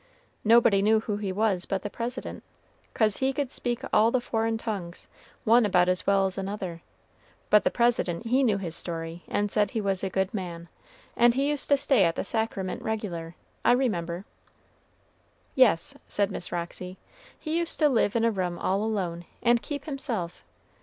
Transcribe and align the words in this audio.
Nobody 0.43 0.81
knew 0.81 1.01
who 1.01 1.17
he 1.17 1.31
was 1.31 1.65
but 1.65 1.83
the 1.83 1.89
President, 1.91 2.41
'cause 2.91 3.17
he 3.17 3.31
could 3.31 3.51
speak 3.51 3.83
all 3.93 4.09
the 4.09 4.19
foreign 4.19 4.57
tongues 4.57 5.07
one 5.43 5.63
about 5.63 5.87
as 5.87 6.07
well 6.07 6.25
as 6.25 6.39
another; 6.39 6.81
but 7.51 7.63
the 7.63 7.69
President 7.69 8.25
he 8.25 8.41
knew 8.41 8.57
his 8.57 8.75
story, 8.75 9.21
and 9.27 9.51
said 9.51 9.69
he 9.69 9.79
was 9.79 10.03
a 10.03 10.09
good 10.09 10.33
man, 10.33 10.69
and 11.15 11.35
he 11.35 11.47
used 11.49 11.69
to 11.69 11.77
stay 11.77 12.01
to 12.09 12.13
the 12.15 12.23
sacrament 12.23 12.81
regular, 12.81 13.35
I 13.63 13.73
remember." 13.73 14.25
"Yes," 15.53 15.93
said 16.07 16.31
Miss 16.31 16.51
Roxy, 16.51 16.97
"he 17.37 17.55
used 17.59 17.77
to 17.77 17.87
live 17.87 18.15
in 18.15 18.25
a 18.25 18.31
room 18.31 18.57
all 18.57 18.83
alone, 18.83 19.25
and 19.43 19.61
keep 19.61 19.85
himself. 19.85 20.43